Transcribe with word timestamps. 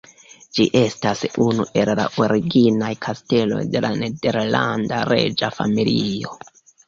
Ĝi 0.57 0.63
estas 0.77 1.19
unu 1.43 1.65
el 1.81 1.91
la 1.99 2.05
originaj 2.23 2.89
kasteloj 3.07 3.61
de 3.75 3.83
la 3.87 3.93
nederlanda 4.01 5.03
reĝa 5.11 5.51
familio. 5.61 6.35